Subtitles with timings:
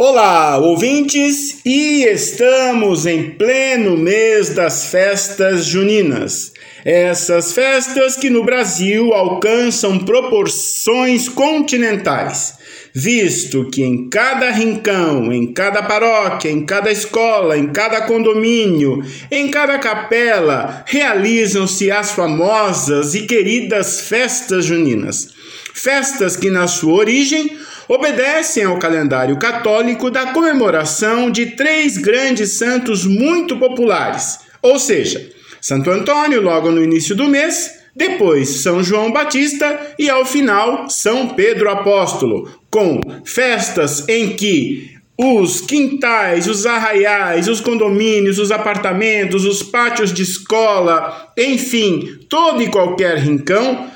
[0.00, 6.52] Olá, ouvintes, e estamos em pleno mês das festas juninas.
[6.84, 12.54] Essas festas que no Brasil alcançam proporções continentais,
[12.94, 19.02] visto que em cada rincão, em cada paróquia, em cada escola, em cada condomínio,
[19.32, 25.30] em cada capela, realizam-se as famosas e queridas festas juninas.
[25.74, 27.58] Festas que, na sua origem,
[27.88, 35.90] obedecem ao calendário católico da comemoração de três grandes santos muito populares, ou seja, Santo
[35.90, 41.70] Antônio logo no início do mês, depois São João Batista e ao final São Pedro
[41.70, 50.12] Apóstolo, com festas em que os quintais, os arraiais, os condomínios, os apartamentos, os pátios
[50.12, 53.90] de escola, enfim, todo e qualquer rincão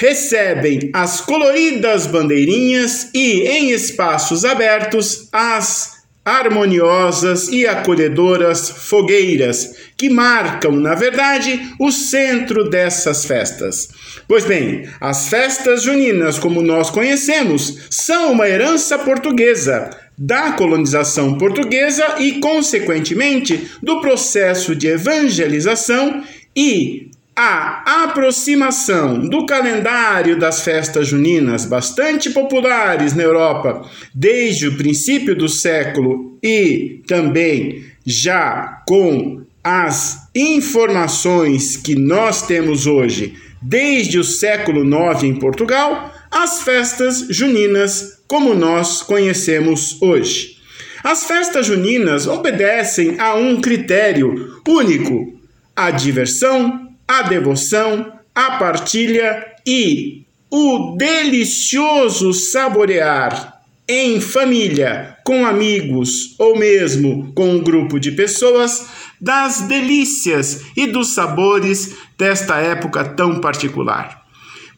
[0.00, 10.72] recebem as coloridas bandeirinhas e, em espaços abertos, as harmoniosas e acolhedoras fogueiras, que marcam,
[10.72, 13.90] na verdade, o centro dessas festas.
[14.26, 22.16] Pois bem, as festas juninas, como nós conhecemos, são uma herança portuguesa, da colonização portuguesa
[22.18, 26.22] e, consequentemente, do processo de evangelização
[26.56, 27.09] e
[27.42, 35.48] a aproximação do calendário das festas juninas, bastante populares na Europa desde o princípio do
[35.48, 45.22] século e também já com as informações que nós temos hoje desde o século IX
[45.22, 50.58] em Portugal, as festas juninas como nós conhecemos hoje.
[51.02, 55.40] As festas juninas obedecem a um critério único:
[55.74, 56.79] a diversão,
[57.10, 63.58] a devoção, a partilha e o delicioso saborear
[63.88, 68.86] em família, com amigos ou mesmo com um grupo de pessoas
[69.20, 74.22] das delícias e dos sabores desta época tão particular.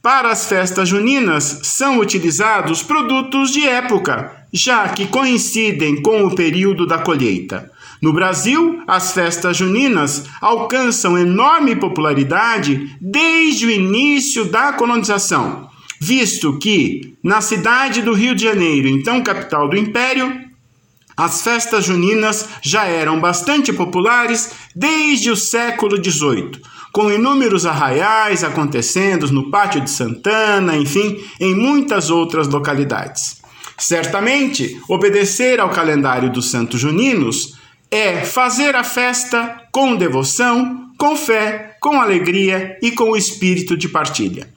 [0.00, 6.86] Para as festas juninas são utilizados produtos de época, já que coincidem com o período
[6.86, 7.68] da colheita.
[8.00, 15.68] No Brasil, as festas juninas alcançam enorme popularidade desde o início da colonização,
[16.00, 20.48] visto que, na cidade do Rio de Janeiro, então capital do Império,
[21.14, 26.52] as festas juninas já eram bastante populares desde o século XVIII,
[26.92, 33.42] com inúmeros arraiais acontecendo no Pátio de Santana, enfim, em muitas outras localidades.
[33.76, 41.76] Certamente, obedecer ao calendário dos santos juninos é fazer a festa com devoção, com fé,
[41.80, 44.48] com alegria e com o espírito de partilha.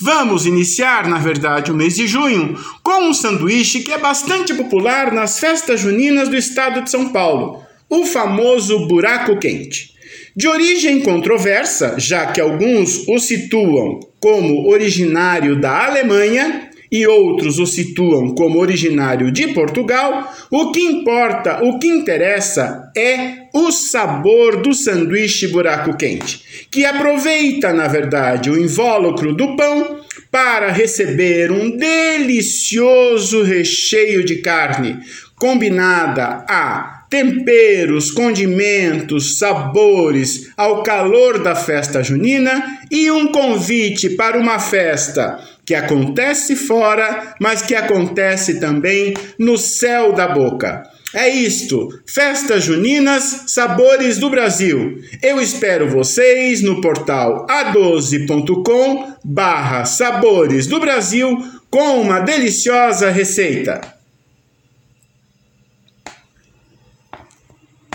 [0.00, 5.12] Vamos iniciar, na verdade, o mês de junho com um sanduíche que é bastante popular
[5.12, 9.92] nas festas juninas do estado de São Paulo, o famoso buraco quente.
[10.34, 17.66] De origem controversa, já que alguns o situam como originário da Alemanha, e outros o
[17.66, 24.74] situam como originário de Portugal, o que importa, o que interessa é o sabor do
[24.74, 33.42] sanduíche buraco quente, que aproveita, na verdade, o invólucro do pão para receber um delicioso
[33.42, 34.98] recheio de carne,
[35.36, 44.58] combinada a temperos, condimentos, sabores ao calor da festa junina e um convite para uma
[44.58, 45.38] festa
[45.72, 50.82] que acontece fora, mas que acontece também no céu da boca.
[51.14, 54.98] É isto, festas juninas, sabores do Brasil.
[55.22, 61.38] Eu espero vocês no portal a12.com barra sabores do Brasil
[61.70, 63.80] com uma deliciosa receita.